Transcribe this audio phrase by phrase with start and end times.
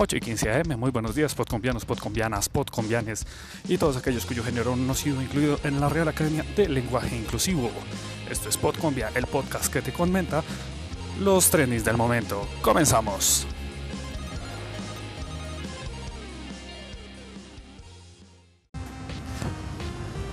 [0.00, 0.78] 8 y 15 AM.
[0.78, 3.26] Muy buenos días, podcombianos, podcombianas, podcombianes
[3.66, 7.16] y todos aquellos cuyo género no ha sido incluido en la Real Academia de Lenguaje
[7.16, 7.68] Inclusivo.
[8.30, 10.44] Esto es Podcombia, el podcast que te comenta
[11.18, 12.46] los trendings del momento.
[12.62, 13.44] Comenzamos.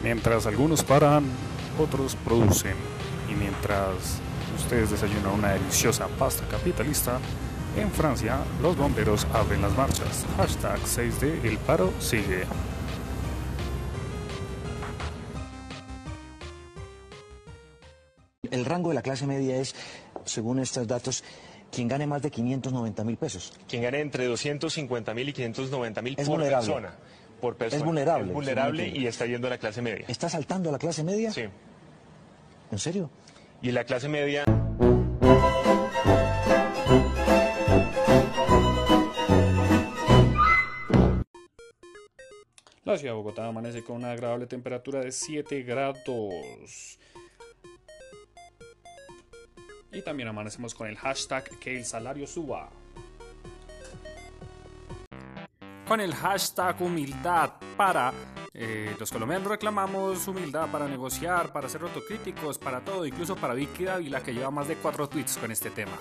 [0.03, 1.25] Mientras algunos paran,
[1.79, 2.75] otros producen.
[3.31, 4.19] Y mientras
[4.59, 7.19] ustedes desayunan una deliciosa pasta capitalista,
[7.77, 10.25] en Francia, los bomberos abren las marchas.
[10.37, 12.43] Hashtag 6D, el paro sigue.
[18.51, 19.75] El rango de la clase media es,
[20.23, 21.23] según estos datos,
[21.71, 23.53] quien gane más de 590 mil pesos.
[23.67, 26.67] Quien gane entre 250 mil y 590 mil Es por vulnerable.
[26.67, 26.95] persona.
[27.41, 27.79] Por persona.
[27.79, 30.05] Es vulnerable, Es vulnerable y está yendo a la clase media.
[30.07, 31.31] ¿Está saltando a la clase media?
[31.31, 31.43] Sí.
[32.71, 33.09] ¿En serio?
[33.61, 34.45] Y la clase media
[42.85, 46.99] La ciudad de Bogotá amanece con una agradable temperatura de 7 grados.
[49.91, 52.69] Y también amanecemos con el hashtag que el salario suba.
[55.87, 58.13] Con el hashtag humildad para...
[58.53, 63.85] eh, los colombianos reclamamos humildad para negociar, para ser autocríticos, para todo, incluso para Vicky
[63.85, 65.97] Dávila que lleva más de 4 tweets con este tema.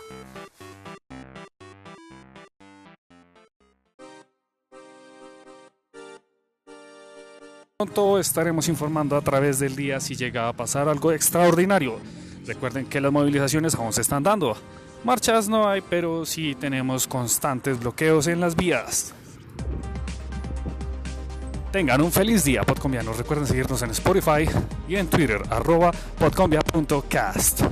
[7.85, 12.01] Pronto estaremos informando a través del día si llega a pasar algo extraordinario.
[12.47, 14.57] Recuerden que las movilizaciones aún se están dando.
[15.05, 19.13] Marchas no hay, pero sí tenemos constantes bloqueos en las vías.
[21.73, 23.19] Tengan un feliz día, podcombianos.
[23.19, 24.49] Recuerden seguirnos en Spotify
[24.89, 25.43] y en Twitter,
[26.19, 27.65] podcombia.cast.